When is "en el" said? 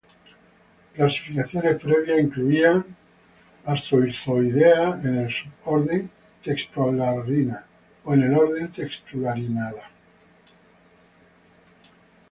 5.03-5.31, 8.15-8.33